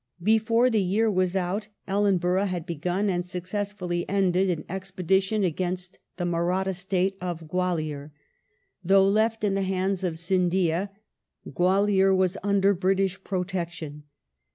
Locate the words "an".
4.49-4.65